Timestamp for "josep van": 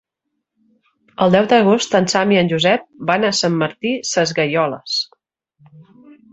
2.55-3.29